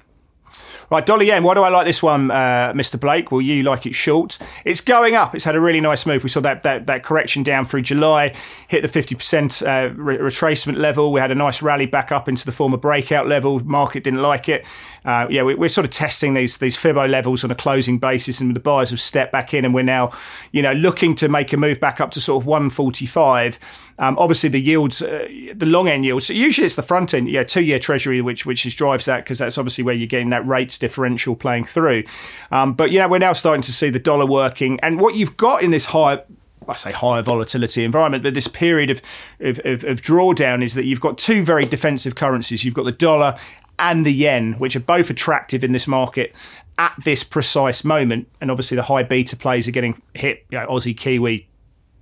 [0.92, 1.42] Right, Dolly yen.
[1.42, 3.00] Why do I like this one, uh, Mr.
[3.00, 3.32] Blake?
[3.32, 4.38] Well, you like it short.
[4.66, 5.34] It's going up.
[5.34, 6.22] It's had a really nice move.
[6.22, 8.34] We saw that that, that correction down through July,
[8.68, 11.10] hit the 50% uh, re- retracement level.
[11.10, 13.60] We had a nice rally back up into the former breakout level.
[13.60, 14.66] Market didn't like it.
[15.04, 18.40] Uh, yeah, we, are sort of testing these these Fibo levels on a closing basis,
[18.40, 20.12] and the buyers have stepped back in, and we're now,
[20.52, 23.58] you know, looking to make a move back up to sort of 145.
[23.98, 26.26] Um, obviously, the yields, uh, the long end yields.
[26.26, 29.24] So usually, it's the front end, yeah, two year Treasury, which which is, drives that
[29.24, 32.02] because that's obviously where you're getting that rates differential playing through.
[32.50, 35.62] Um, but know, we're now starting to see the dollar working, and what you've got
[35.62, 36.22] in this high.
[36.68, 39.02] I say higher volatility environment, but this period of,
[39.40, 42.64] of, of, of drawdown is that you've got two very defensive currencies.
[42.64, 43.36] You've got the dollar
[43.80, 46.36] and the yen, which are both attractive in this market
[46.78, 48.28] at this precise moment.
[48.40, 50.46] And obviously, the high beta plays are getting hit.
[50.50, 51.48] You know, Aussie, Kiwi,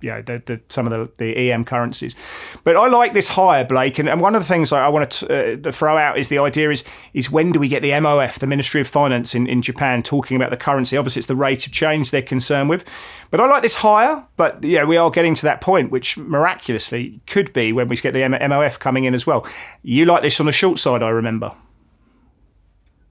[0.01, 2.15] you know, the, the, some of the, the EM currencies.
[2.63, 3.99] But I like this higher, Blake.
[3.99, 6.39] And, and one of the things I, I want to, uh, throw out is the
[6.39, 6.83] idea is
[7.13, 10.35] is when do we get the MOF, the Ministry of Finance in, in Japan, talking
[10.35, 10.97] about the currency?
[10.97, 12.85] Obviously, it's the rate of change they're concerned with.
[13.29, 14.25] But I like this higher.
[14.37, 18.13] But yeah, we are getting to that point, which miraculously could be when we get
[18.13, 19.45] the MOF coming in as well.
[19.83, 21.53] You like this on the short side, I remember.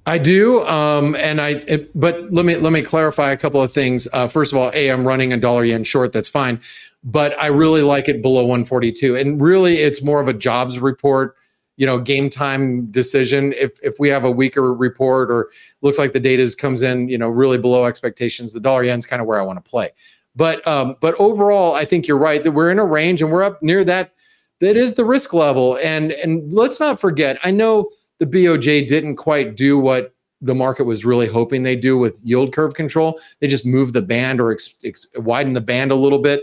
[0.06, 1.62] I do, um, and I.
[1.68, 4.08] It, but let me let me clarify a couple of things.
[4.12, 6.12] Uh, first of all, a I'm running a dollar yen short.
[6.12, 6.60] That's fine,
[7.04, 9.16] but I really like it below 142.
[9.16, 11.36] And really, it's more of a jobs report,
[11.76, 13.52] you know, game time decision.
[13.52, 15.50] If if we have a weaker report or
[15.82, 19.20] looks like the data comes in, you know, really below expectations, the dollar yen's kind
[19.20, 19.90] of where I want to play.
[20.34, 23.42] But um, but overall, I think you're right that we're in a range and we're
[23.42, 24.14] up near that.
[24.60, 27.38] That is the risk level, and and let's not forget.
[27.42, 31.98] I know the BOJ didn't quite do what the market was really hoping they do
[31.98, 33.18] with yield curve control.
[33.40, 36.42] They just moved the band or ex, ex, widen the band a little bit.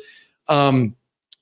[0.50, 0.96] Um,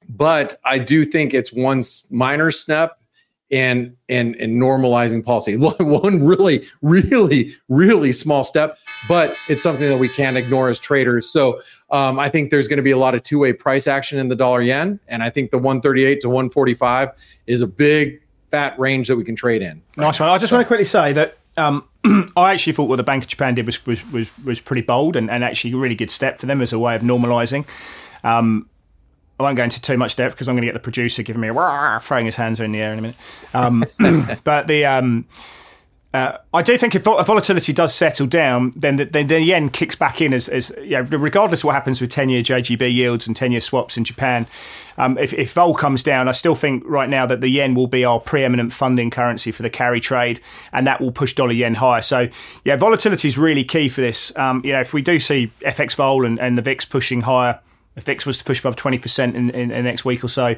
[0.08, 3.02] but I do think it's one minor step
[3.50, 5.56] in in in normalizing policy.
[5.80, 11.30] One really, really, really small step, but it's something that we can't ignore as traders.
[11.30, 14.18] So um, I think there's going to be a lot of two way price action
[14.18, 17.10] in the dollar yen, and I think the 138 to 145
[17.46, 18.20] is a big
[18.56, 19.82] fat range that we can trade in.
[19.98, 20.30] Right nice one.
[20.30, 20.56] I just so.
[20.56, 21.88] want to quickly say that um,
[22.38, 25.16] I actually thought what the Bank of Japan did was was was, was pretty bold
[25.16, 27.68] and, and actually a really good step for them as a way of normalising.
[28.24, 28.70] Um,
[29.40, 31.42] I won't go into too much depth because I'm going to get the producer giving
[31.42, 33.18] me a throwing his hands in the air in a minute.
[33.54, 33.84] Um,
[34.46, 35.26] but the um,
[36.16, 40.22] Uh, I do think if volatility does settle down, then the, the, yen kicks back
[40.22, 43.60] in as, as regardless of what happens with 10 year JGB yields and 10 year
[43.60, 44.48] swaps in Japan.
[44.98, 47.88] Um, if, if vol comes down, I still think right now that the yen will
[47.88, 50.40] be our preeminent funding currency for the carry trade,
[50.72, 52.02] and that will push dollar yen higher.
[52.02, 52.30] So,
[52.64, 54.32] yeah, volatility is really key for this.
[54.38, 57.60] Um, you know, if we do see FX vol and, and the VIX pushing higher,
[57.98, 60.56] if VIX was to push above 20% in, in, in the next week or so,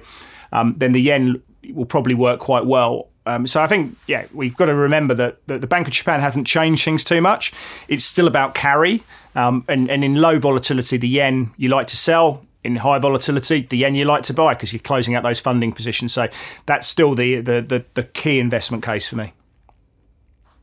[0.52, 1.42] um, then the yen
[1.74, 3.10] will probably work quite well.
[3.28, 6.22] Um, so I think, yeah, we've got to remember that, that, the Bank of Japan
[6.22, 7.54] hasn't changed things too much.
[7.88, 9.04] It's still about carry.
[9.36, 12.44] Um, and, and in low volatility, the yen you like to sell.
[12.64, 15.72] In high volatility, the yen you like to buy because you're closing out those funding
[15.72, 16.12] positions.
[16.12, 16.28] So
[16.66, 19.32] that's still the, the, the, the key investment case for me.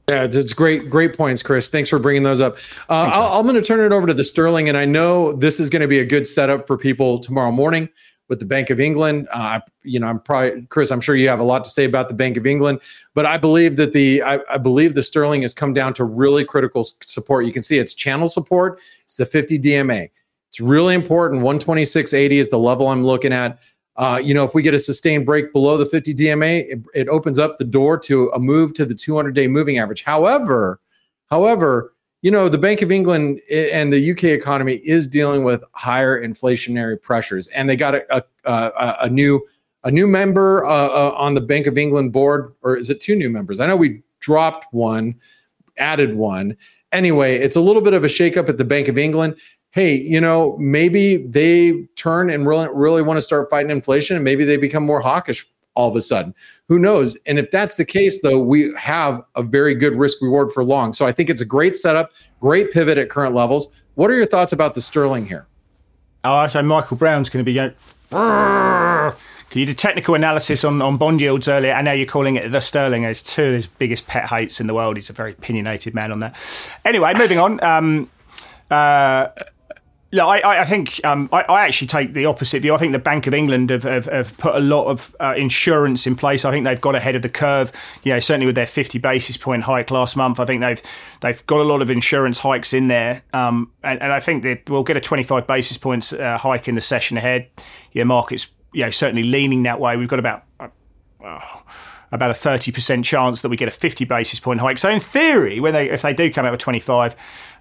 [0.08, 1.70] Yeah, that's great, great points, Chris.
[1.70, 2.56] Thanks for bringing those up.
[2.90, 5.58] Uh, i am going to turn it over to the sterling, and I know this
[5.58, 7.88] is going to be a good setup for people tomorrow morning
[8.28, 9.28] with the Bank of England.
[9.32, 10.90] Uh, you know, I'm probably Chris.
[10.90, 12.80] I'm sure you have a lot to say about the Bank of England,
[13.14, 16.44] but I believe that the I, I, believe the sterling has come down to really
[16.44, 17.44] critical support.
[17.44, 18.80] You can see it's channel support.
[19.04, 20.10] It's the 50 DMA.
[20.48, 21.42] It's really important.
[21.42, 23.58] 126.80 is the level I'm looking at.
[23.96, 27.08] Uh, you know, if we get a sustained break below the 50 DMA, it, it
[27.08, 30.02] opens up the door to a move to the 200 day moving average.
[30.02, 30.80] However,
[31.30, 31.93] however,
[32.24, 37.00] you know, the Bank of England and the UK economy is dealing with higher inflationary
[37.00, 39.46] pressures, and they got a, a, a new
[39.84, 43.14] a new member uh, uh, on the Bank of England board, or is it two
[43.14, 43.60] new members?
[43.60, 45.16] I know we dropped one,
[45.76, 46.56] added one.
[46.92, 49.36] Anyway, it's a little bit of a shakeup at the Bank of England.
[49.72, 54.24] Hey, you know, maybe they turn and really, really want to start fighting inflation, and
[54.24, 56.34] maybe they become more hawkish all of a sudden.
[56.68, 57.16] Who knows?
[57.26, 60.92] And if that's the case, though, we have a very good risk reward for long.
[60.92, 63.68] So I think it's a great setup, great pivot at current levels.
[63.94, 65.46] What are your thoughts about the sterling here?
[66.24, 67.74] Oh, so Michael Brown's going to be going.
[68.10, 72.50] Can You did technical analysis on, on bond yields earlier, and now you're calling it
[72.50, 73.04] the sterling.
[73.04, 74.96] It's two of his biggest pet hates in the world.
[74.96, 76.36] He's a very opinionated man on that.
[76.84, 77.62] Anyway, moving on.
[77.62, 78.08] Um,
[78.70, 79.28] uh,
[80.14, 82.72] yeah, I, I think um, I, I, actually take the opposite view.
[82.72, 86.06] I think the Bank of England have, have, have put a lot of uh, insurance
[86.06, 86.44] in place.
[86.44, 87.72] I think they've got ahead of the curve.
[88.04, 90.80] You know, certainly with their 50 basis point hike last month, I think they've
[91.20, 94.70] they've got a lot of insurance hikes in there, um, and, and, I think that
[94.70, 97.50] we'll get a 25 basis points uh, hike in the session ahead.
[97.90, 99.96] Yeah, markets, you know, certainly leaning that way.
[99.96, 100.44] We've got about.
[100.60, 100.68] Uh,
[102.12, 104.78] about a 30% chance that we get a 50 basis point hike.
[104.78, 107.16] So in theory, when they if they do come out with 25,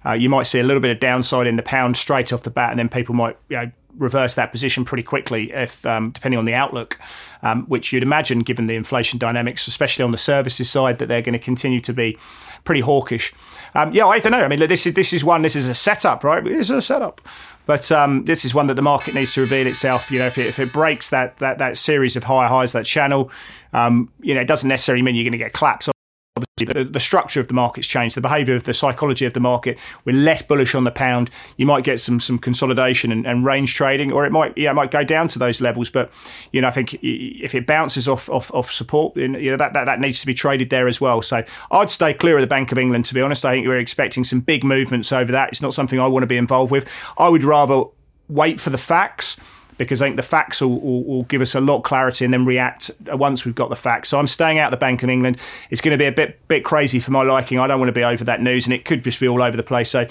[0.06, 2.50] uh, you might see a little bit of downside in the pound straight off the
[2.50, 6.38] bat, and then people might you know, reverse that position pretty quickly if um, depending
[6.38, 6.98] on the outlook,
[7.42, 11.22] um, which you'd imagine given the inflation dynamics, especially on the services side, that they're
[11.22, 12.18] going to continue to be
[12.64, 13.32] pretty hawkish.
[13.74, 14.42] Um, yeah, I don't know.
[14.42, 15.42] I mean, this is this is one.
[15.42, 16.42] This is a setup, right?
[16.42, 17.20] This is a setup,
[17.66, 20.10] but um, this is one that the market needs to reveal itself.
[20.10, 22.84] You know, if it, if it breaks that that that series of higher highs, that
[22.84, 23.30] channel,
[23.72, 25.88] um, you know, it doesn't necessarily mean you're going to get collapse
[26.36, 28.16] obviously, the structure of the market's changed.
[28.16, 29.78] The behaviour of the psychology of the market.
[30.04, 31.30] We're less bullish on the pound.
[31.56, 34.74] You might get some some consolidation and, and, range trading, or it might yeah it
[34.74, 35.90] might go down to those levels.
[35.90, 36.10] But
[36.52, 39.84] you know I think if it bounces off off, off support, you know that, that
[39.84, 41.22] that needs to be traded there as well.
[41.22, 43.04] So I'd stay clear of the Bank of England.
[43.06, 45.50] To be honest, I think we're expecting some big movements over that.
[45.50, 46.90] It's not something I want to be involved with.
[47.16, 47.84] I would rather
[48.28, 49.36] wait for the facts
[49.76, 52.32] because I think the facts will, will, will, give us a lot of clarity and
[52.32, 54.08] then react once we've got the facts.
[54.08, 55.38] So I'm staying out the Bank of England.
[55.70, 57.58] It's going to be a bit bit crazy for my liking.
[57.58, 59.56] I don't want to be over that news, and it could just be all over
[59.56, 59.90] the place.
[59.90, 60.06] So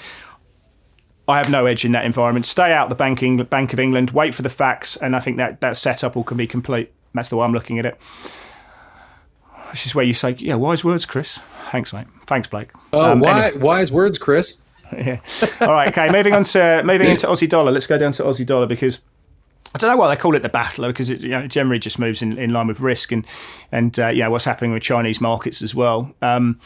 [1.26, 2.46] I have no edge in that environment.
[2.46, 4.10] Stay out the Bank, England, Bank of England.
[4.10, 6.92] Wait for the facts, and I think that that setup will can be complete.
[7.14, 7.98] That's the way I'm looking at it.
[9.70, 12.06] This is where you say, "Yeah, wise words, Chris." Thanks, mate.
[12.26, 12.70] Thanks, Blake.
[12.92, 13.60] Oh, um, why, anyway.
[13.60, 14.66] wise words, Chris.
[14.92, 15.20] yeah.
[15.60, 15.88] All right.
[15.88, 16.10] Okay.
[16.10, 17.72] moving on to moving into Aussie dollar.
[17.72, 19.00] Let's go down to Aussie dollar because
[19.74, 21.98] I don't know why they call it the battler because it you know, generally just
[21.98, 23.26] moves in, in line with risk and
[23.72, 26.14] and uh, yeah, what's happening with Chinese markets as well.
[26.22, 26.60] Um,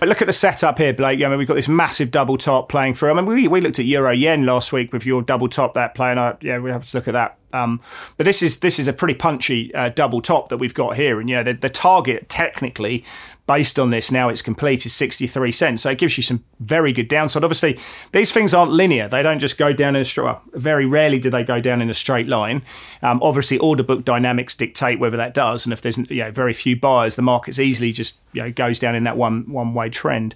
[0.00, 1.22] but look at the setup here, Blake.
[1.22, 3.10] I mean, we've got this massive double top playing through.
[3.10, 5.94] I mean, we, we looked at Euro Yen last week with your double top that
[5.94, 6.18] playing.
[6.18, 7.38] Uh, yeah, we have to look at that.
[7.52, 7.80] Um,
[8.16, 11.20] but this is this is a pretty punchy uh, double top that we've got here,
[11.20, 13.04] and you know the, the target technically
[13.46, 15.82] based on this now it's complete is 63 cents.
[15.82, 17.44] So it gives you some very good downside.
[17.44, 17.78] Obviously,
[18.12, 19.08] these things aren't linear.
[19.08, 21.82] They don't just go down in a straight, well, very rarely do they go down
[21.82, 22.62] in a straight line.
[23.02, 25.66] Um, obviously, order book dynamics dictate whether that does.
[25.66, 28.78] And if there's you know, very few buyers, the market's easily just you know, goes
[28.78, 30.34] down in that one one way trend.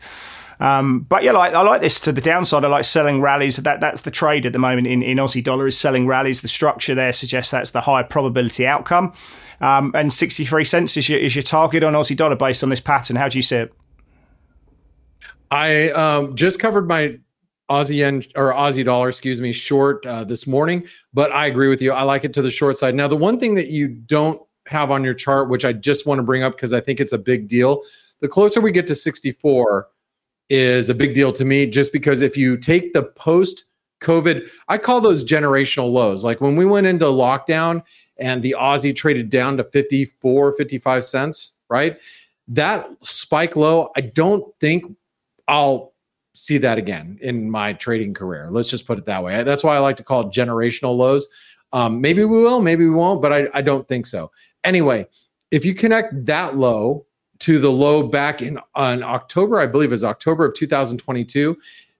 [0.60, 2.64] Um, but yeah, like, I like this to the downside.
[2.64, 3.56] I like selling rallies.
[3.58, 6.40] That that's the trade at the moment in, in Aussie dollar is selling rallies.
[6.40, 9.12] The structure there suggests that's the high probability outcome.
[9.60, 12.80] Um, and 63 cents is your, is your target on Aussie dollar based on this
[12.80, 13.16] pattern.
[13.16, 13.72] How do you see it?
[15.50, 17.18] I um, just covered my
[17.70, 21.82] Aussie yen or Aussie dollar, excuse me, short uh, this morning, but I agree with
[21.82, 21.92] you.
[21.92, 22.94] I like it to the short side.
[22.94, 26.18] Now, the one thing that you don't have on your chart, which I just want
[26.18, 27.82] to bring up because I think it's a big deal,
[28.20, 29.88] the closer we get to 64
[30.50, 33.64] is a big deal to me just because if you take the post
[34.00, 36.24] COVID, I call those generational lows.
[36.24, 37.82] Like when we went into lockdown
[38.18, 41.98] and the Aussie traded down to 54, 55 cents, right?
[42.48, 44.96] That spike low, I don't think
[45.46, 45.92] I'll
[46.34, 48.48] see that again in my trading career.
[48.50, 49.42] Let's just put it that way.
[49.42, 51.26] That's why I like to call it generational lows.
[51.72, 54.30] Um, maybe we will, maybe we won't, but I, I don't think so.
[54.64, 55.06] Anyway,
[55.50, 57.06] if you connect that low
[57.40, 61.56] to the low back in on October, I believe is October of 2022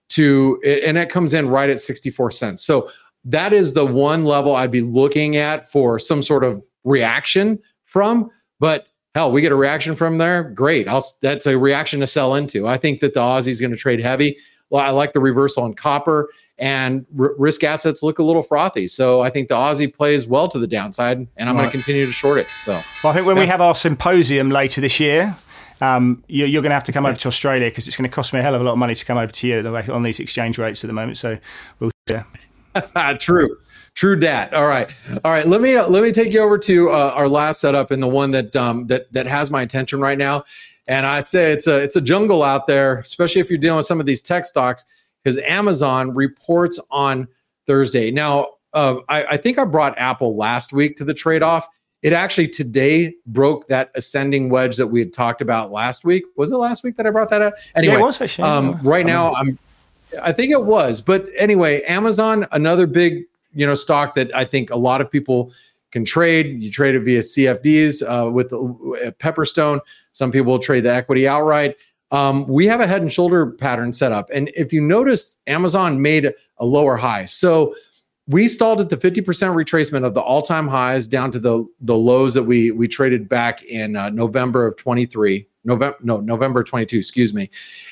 [0.09, 2.63] to and it comes in right at 64 cents.
[2.63, 2.89] So
[3.25, 8.29] that is the one level I'd be looking at for some sort of reaction from.
[8.59, 10.43] But hell, we get a reaction from there.
[10.43, 10.87] Great.
[10.87, 12.67] I'll, that's a reaction to sell into.
[12.67, 14.37] I think that the Aussie is going to trade heavy.
[14.69, 16.29] Well, I like the reversal on copper
[16.59, 18.87] and r- risk assets look a little frothy.
[18.87, 21.61] So I think the Aussie plays well to the downside, and I'm right.
[21.61, 22.47] going to continue to short it.
[22.49, 23.43] So well, I think when yeah.
[23.43, 25.35] we have our symposium later this year,
[25.81, 28.13] um, you're, you're, going to have to come over to Australia because it's going to
[28.13, 30.03] cost me a hell of a lot of money to come over to you on
[30.03, 31.17] these exchange rates at the moment.
[31.17, 31.37] So
[31.79, 32.23] we'll yeah.
[33.19, 33.57] True.
[33.95, 34.53] True dat.
[34.53, 34.89] All right,
[35.25, 35.45] all right.
[35.45, 38.07] Let me uh, let me take you over to uh, our last setup and the
[38.07, 40.43] one that um, that that has my attention right now.
[40.87, 43.85] And I say it's a it's a jungle out there, especially if you're dealing with
[43.85, 44.85] some of these tech stocks,
[45.21, 47.27] because Amazon reports on
[47.67, 48.09] Thursday.
[48.09, 51.67] Now, uh, I, I think I brought Apple last week to the trade off.
[52.01, 56.23] It actually today broke that ascending wedge that we had talked about last week.
[56.37, 57.55] Was it last week that I brought that up?
[57.75, 59.59] Anyway, yeah, it was um, right now I'm
[60.21, 61.01] I think it was.
[61.01, 65.51] But anyway, Amazon, another big, you know, stock that I think a lot of people
[65.91, 66.61] can trade.
[66.61, 69.79] You trade it via CFDs uh, with uh, Pepperstone.
[70.11, 71.75] Some people will trade the equity outright.
[72.11, 74.29] Um, we have a head and shoulder pattern set up.
[74.33, 77.25] And if you notice, Amazon made a lower high.
[77.25, 77.75] So
[78.27, 82.33] we stalled at the 50% retracement of the all-time highs down to the, the lows
[82.35, 85.47] that we we traded back in uh, November of 23.
[85.63, 87.49] November no November 22 excuse me.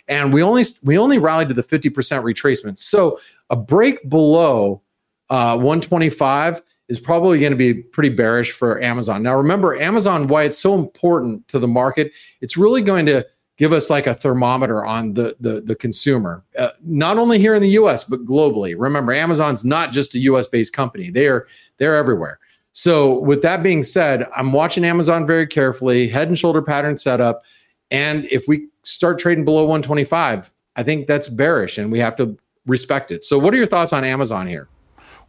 [0.08, 2.78] And we only we only rallied to the 50% retracement.
[2.78, 4.82] So a break below
[5.30, 9.22] uh, 125 is probably going to be pretty bearish for Amazon.
[9.22, 13.26] Now remember Amazon why it's so important to the market it's really going to
[13.58, 17.62] give us like a thermometer on the the, the consumer uh, not only here in
[17.62, 18.76] the US but globally.
[18.78, 21.10] Remember Amazon's not just a US based company.
[21.10, 22.40] They're they're everywhere
[22.78, 27.44] so with that being said I'm watching Amazon very carefully head and shoulder pattern setup
[27.92, 32.38] and if we start trading below 125, I think that's bearish and we have to
[32.66, 33.24] respect it.
[33.24, 34.68] So, what are your thoughts on Amazon here?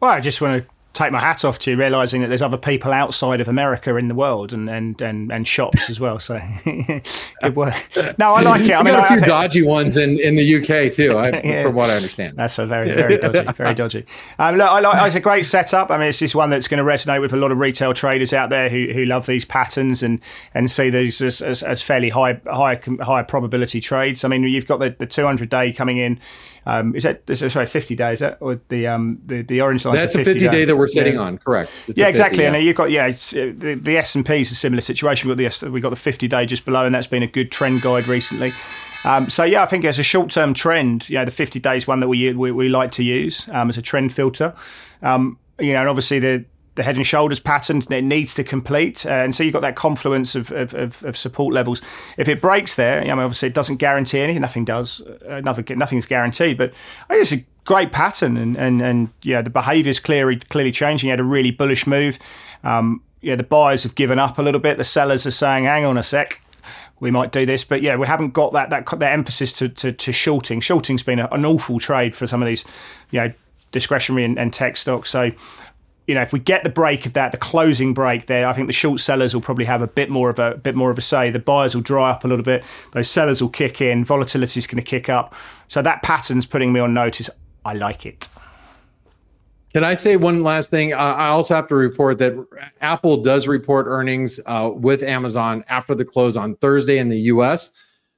[0.01, 2.57] Well, I just want to take my hat off to you, realizing that there's other
[2.57, 6.19] people outside of America in the world and and and, and shops as well.
[6.19, 7.75] So good work.
[8.19, 8.73] No, I like it.
[8.73, 11.65] I mean, got a few I, dodgy ones in, in the UK too, I, yeah,
[11.65, 12.37] from what I understand.
[12.37, 14.05] That's a very very dodgy, very dodgy.
[14.39, 15.07] Um, look, I like.
[15.07, 15.91] It's a great setup.
[15.91, 18.33] I mean, it's just one that's going to resonate with a lot of retail traders
[18.33, 20.21] out there who, who love these patterns and
[20.55, 24.25] and see these as, as, as fairly high high high probability trades.
[24.25, 26.19] I mean, you've got the, the 200 day coming in.
[26.69, 28.23] Um, is that sorry, 50 days?
[28.41, 29.97] Or the um the, the orange line?
[29.97, 31.21] That's a 50 day, day that we're sitting yeah.
[31.21, 31.39] on.
[31.39, 31.73] Correct.
[31.89, 32.43] It's yeah, 50, exactly.
[32.45, 32.53] Yeah.
[32.53, 35.29] And you've got yeah the, the S and P is a similar situation.
[35.29, 37.51] We've got the we got the 50 day just below, and that's been a good
[37.51, 38.53] trend guide recently.
[39.05, 41.87] Um, so yeah, I think as a short term trend, you know, the 50 days
[41.87, 44.55] one that we we, we like to use um, as a trend filter.
[45.01, 46.45] Um, you know, and obviously the
[46.79, 49.77] the head and shoulders pattern it needs to complete, uh, and so you've got that
[49.77, 51.83] confluence of, of, of, of, support levels.
[52.17, 54.41] If it breaks there, I mean, obviously it doesn't guarantee anything.
[54.41, 55.03] Nothing does.
[55.29, 56.57] Uh, nothing, nothing's guaranteed.
[56.57, 56.73] But
[57.11, 61.09] I it's a great pattern, and and and yeah, the behaviour's clearly clearly changing.
[61.09, 62.19] You had a really bullish move.
[62.65, 64.79] Um, yeah, the buyers have given up a little bit.
[64.79, 66.41] The sellers are saying, "Hang on a sec."
[67.01, 67.65] we might do this.
[67.65, 70.61] But yeah, we haven't got that that, that emphasis to, to, to shorting.
[70.61, 72.65] Shorting's been a, an awful trade for some of these,
[73.11, 73.33] you know,
[73.73, 75.11] discretionary and, and tech stocks.
[75.11, 75.31] So
[76.09, 78.67] you know, if we get the break of that, the closing break there, I think
[78.67, 81.03] the short sellers will probably have a bit more of a, bit more of a
[81.03, 81.31] say.
[81.31, 82.65] The buyers will dry up a little bit.
[82.93, 84.07] Those sellers will kick in.
[84.07, 85.35] Volatility is going to kick up.
[85.69, 87.29] So that pattern's putting me on notice.
[87.63, 88.27] I like it.
[89.75, 90.95] Can I say one last thing?
[90.95, 92.43] Uh, I also have to report that
[92.81, 97.71] Apple does report earnings uh, with Amazon after the close on Thursday in the U.S.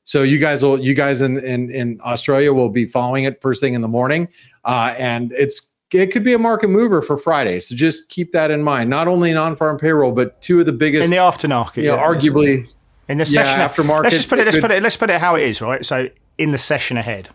[0.04, 3.60] So you guys will, you guys in in, in Australia will be following it first
[3.60, 4.28] thing in the morning,
[4.64, 7.60] uh, and it's it could be a market mover for Friday.
[7.60, 8.90] So just keep that in mind.
[8.90, 11.78] Not only non-farm payroll, but two of the biggest in the aftermarket.
[11.78, 12.72] You know, yeah, arguably
[13.08, 14.04] in the session yeah, aftermarket.
[14.04, 14.46] Let's just put it.
[14.46, 14.82] Let's put it.
[14.82, 15.60] Let's put it how it is.
[15.60, 15.84] Right.
[15.84, 17.28] So in the session ahead.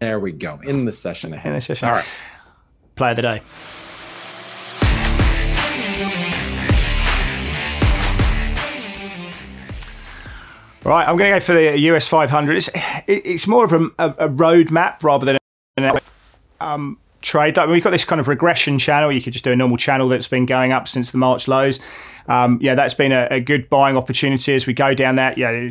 [0.00, 0.60] There we go.
[0.64, 1.46] In the session ahead.
[1.46, 1.88] In the session.
[1.88, 2.06] All right.
[2.96, 3.42] Play of the day.
[10.84, 12.56] Right, I'm going to go for the US 500.
[12.56, 12.70] It's,
[13.06, 15.38] it's more of a, a roadmap rather than
[15.78, 16.00] a,
[16.60, 17.58] um, trade.
[17.58, 19.10] I mean, we've got this kind of regression channel.
[19.10, 21.80] You could just do a normal channel that's been going up since the March lows.
[22.28, 25.36] Um, yeah, that's been a, a, good buying opportunity as we go down that.
[25.36, 25.70] Yeah,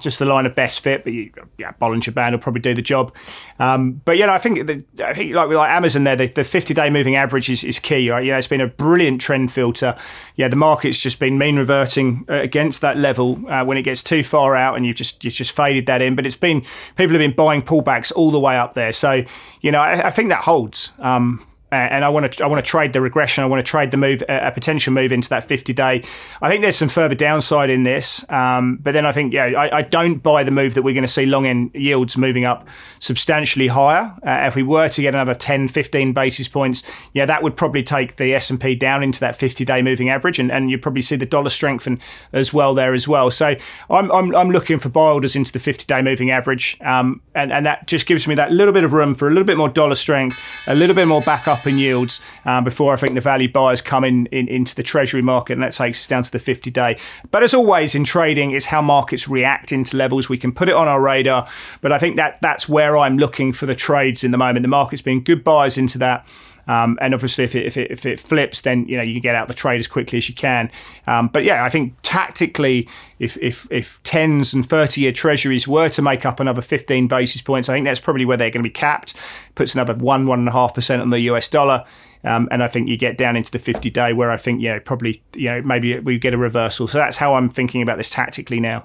[0.00, 1.04] just the line of best fit.
[1.04, 3.14] But you, yeah, Bollinger Band will probably do the job.
[3.58, 6.44] Um, but yeah, no, I think the, I think like like Amazon there, the, the
[6.44, 8.24] 50 day moving average is, is key, right?
[8.24, 9.96] Yeah, it's been a brilliant trend filter.
[10.36, 14.02] Yeah, the market's just been mean reverting uh, against that level uh, when it gets
[14.02, 16.16] too far out, and you've just you've just faded that in.
[16.16, 16.62] But it's been
[16.96, 19.24] people have been buying pullbacks all the way up there, so
[19.60, 20.92] you know I, I think that holds.
[20.98, 23.44] Um, and I want to I want to trade the regression.
[23.44, 26.02] I want to trade the move, a potential move into that 50 day.
[26.42, 29.78] I think there's some further downside in this, um, but then I think yeah, I,
[29.78, 32.66] I, don't buy the move that we're going to see long end yields moving up
[32.98, 34.14] substantially higher.
[34.26, 37.82] Uh, if we were to get another 10, 15 basis points, yeah, that would probably
[37.82, 40.82] take the S and P down into that 50 day moving average, and, and you'd
[40.82, 42.00] probably see the dollar strengthen
[42.32, 43.30] as well there as well.
[43.30, 43.54] So
[43.88, 47.52] I'm I'm, I'm looking for buy orders into the 50 day moving average, um, and
[47.52, 49.68] and that just gives me that little bit of room for a little bit more
[49.68, 53.20] dollar strength, a little bit more backup up in yields um, before I think the
[53.20, 56.32] value buyers come in, in, into the treasury market, and that takes us down to
[56.32, 56.96] the 50 day.
[57.30, 60.28] But as always in trading, it's how markets react into levels.
[60.28, 61.48] We can put it on our radar,
[61.80, 64.62] but I think that that's where I'm looking for the trades in the moment.
[64.62, 66.26] The market's been good buyers into that.
[66.70, 69.22] Um, and obviously, if it, if it, if it flips, then you know you can
[69.22, 70.70] get out the trade as quickly as you can.
[71.08, 75.88] Um, but yeah, I think tactically, if if if tens and thirty year treasuries were
[75.88, 78.68] to make up another fifteen basis points, I think that's probably where they're going to
[78.68, 79.16] be capped.
[79.56, 81.84] Puts another one one and a half percent on the US dollar.
[82.22, 84.68] Um, and I think you get down into the 50 day where I think, you
[84.68, 86.86] know, probably, you know, maybe we get a reversal.
[86.86, 88.84] So that's how I'm thinking about this tactically now.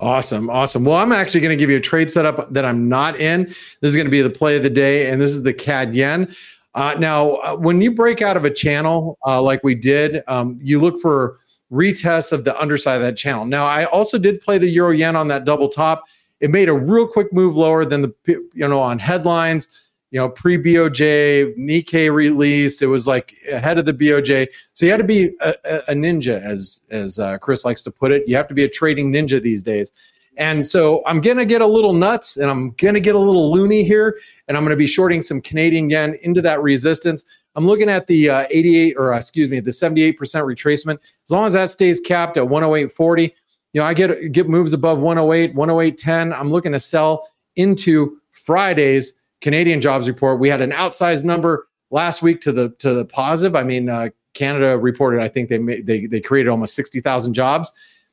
[0.00, 0.48] Awesome.
[0.48, 0.84] Awesome.
[0.84, 3.44] Well, I'm actually going to give you a trade setup that I'm not in.
[3.44, 5.94] This is going to be the play of the day, and this is the CAD
[5.94, 6.34] yen.
[6.74, 10.58] Uh, now, uh, when you break out of a channel uh, like we did, um,
[10.62, 11.38] you look for
[11.70, 13.44] retests of the underside of that channel.
[13.44, 16.04] Now, I also did play the euro yen on that double top.
[16.40, 19.79] It made a real quick move lower than the you know on headlines
[20.10, 22.82] you know, pre BOJ, Nikkei release.
[22.82, 24.48] It was like ahead of the BOJ.
[24.72, 25.54] So you had to be a,
[25.88, 28.24] a ninja, as as uh, Chris likes to put it.
[28.26, 29.92] You have to be a trading ninja these days.
[30.36, 33.84] And so I'm gonna get a little nuts, and I'm gonna get a little loony
[33.84, 37.24] here, and I'm gonna be shorting some Canadian yen into that resistance.
[37.56, 40.98] I'm looking at the uh, 88, or uh, excuse me, the 78% retracement.
[41.24, 43.32] As long as that stays capped at 108.40,
[43.72, 46.36] you know, I get get moves above 108, 108.10.
[46.36, 50.40] I'm looking to sell into Friday's Canadian jobs report.
[50.40, 53.56] We had an outsized number last week to the to the positive.
[53.56, 55.20] I mean, uh, Canada reported.
[55.20, 57.72] I think they made, they they created almost sixty thousand jobs.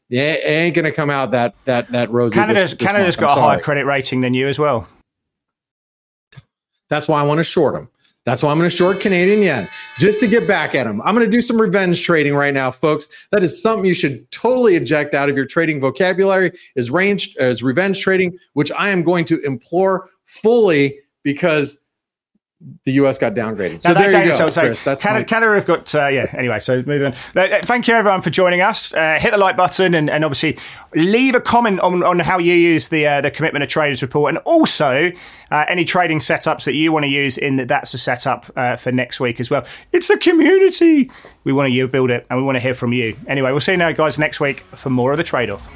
[0.10, 2.40] Yeah, it ain't going to come out that that that rosy.
[2.40, 4.88] Canada's this, this Canada's got a higher credit rating than you as well.
[6.90, 7.90] That's why I want to short them.
[8.24, 9.70] That's why I'm going to short Canadian yen
[10.00, 11.02] just to get back at them.
[11.04, 13.28] I'm going to do some revenge trading right now, folks.
[13.32, 16.52] That is something you should totally eject out of your trading vocabulary.
[16.76, 21.86] Is range is revenge trading, which I am going to implore fully because
[22.86, 23.82] the US got downgraded.
[23.82, 24.82] So there you go, so, so Chris.
[24.82, 25.26] That's Canada, my...
[25.26, 27.14] Canada have got, uh, yeah, anyway, so moving on.
[27.36, 28.94] Uh, thank you everyone for joining us.
[28.94, 30.58] Uh, hit the like button and, and, obviously
[30.96, 34.30] leave a comment on, on how you use the uh, the Commitment of Traders report
[34.30, 35.12] and also
[35.52, 38.78] uh, any trading setups that you want to use in the, That's a Setup uh,
[38.78, 39.66] for next week as well.
[39.92, 41.12] It's a community.
[41.44, 43.18] We want to you build it and we want to hear from you.
[43.28, 45.70] Anyway, we'll see you now, guys, next week for more of the trade off.